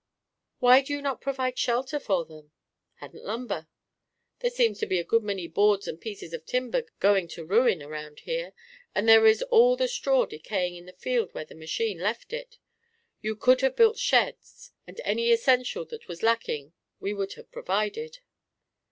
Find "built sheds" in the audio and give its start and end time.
13.75-14.71